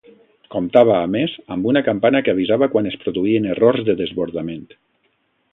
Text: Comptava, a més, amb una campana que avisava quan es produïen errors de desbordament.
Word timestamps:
Comptava, 0.53 0.93
a 0.99 1.09
més, 1.15 1.35
amb 1.57 1.69
una 1.73 1.83
campana 1.89 2.23
que 2.27 2.35
avisava 2.35 2.71
quan 2.77 2.91
es 2.93 2.97
produïen 3.05 3.49
errors 3.55 3.87
de 3.91 3.97
desbordament. 4.01 4.69